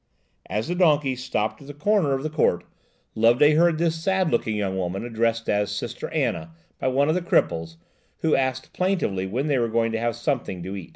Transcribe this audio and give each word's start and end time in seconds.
As 0.47 0.67
the 0.67 0.73
donkey 0.73 1.15
stopped 1.15 1.61
at 1.61 1.67
the 1.67 1.75
corner 1.75 2.13
of 2.13 2.23
the 2.23 2.29
court, 2.31 2.63
Loveday 3.13 3.53
heard 3.53 3.77
this 3.77 4.01
sad 4.03 4.31
looking 4.31 4.55
young 4.55 4.75
woman 4.75 5.05
addressed 5.05 5.47
as 5.47 5.69
"Sister 5.69 6.09
Anna" 6.09 6.53
by 6.79 6.87
one 6.87 7.07
of 7.07 7.13
the 7.13 7.21
cripples, 7.21 7.75
who 8.21 8.35
asked 8.35 8.73
plaintively 8.73 9.27
when 9.27 9.45
they 9.45 9.59
were 9.59 9.69
going 9.69 9.91
to 9.91 9.99
have 9.99 10.15
something 10.15 10.63
to 10.63 10.75
eat. 10.75 10.89